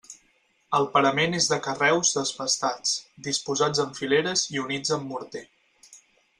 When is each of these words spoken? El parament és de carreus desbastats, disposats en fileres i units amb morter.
El 0.77 0.87
parament 0.95 1.35
és 1.39 1.49
de 1.51 1.59
carreus 1.67 2.15
desbastats, 2.15 2.95
disposats 3.29 3.85
en 3.87 3.95
fileres 4.01 4.47
i 4.57 4.65
units 4.67 4.99
amb 4.99 5.11
morter. 5.15 5.47